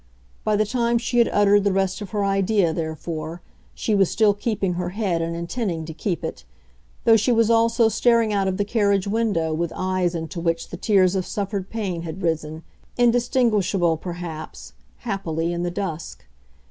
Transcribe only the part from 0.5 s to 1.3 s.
the time she had